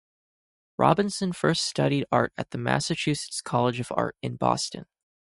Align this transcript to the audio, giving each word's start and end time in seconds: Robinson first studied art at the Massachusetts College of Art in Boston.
Robinson 0.79 1.31
first 1.31 1.63
studied 1.63 2.05
art 2.11 2.33
at 2.35 2.49
the 2.49 2.57
Massachusetts 2.57 3.39
College 3.39 3.79
of 3.79 3.91
Art 3.95 4.17
in 4.23 4.35
Boston. 4.35 4.87